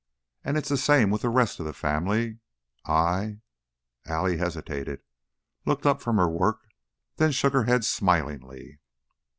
And 0.43 0.57
it's 0.57 0.69
the 0.69 0.77
same 0.77 1.11
with 1.11 1.21
the 1.21 1.29
rest 1.29 1.59
of 1.59 1.65
the 1.67 1.73
family. 1.73 2.39
I" 2.87 3.37
Allie 4.07 4.37
hesitated, 4.37 5.03
looked 5.63 5.85
up 5.85 6.01
from 6.01 6.17
her 6.17 6.27
work, 6.27 6.69
then 7.17 7.31
shook 7.31 7.53
her 7.53 7.65
head 7.65 7.85
smilingly. 7.85 8.79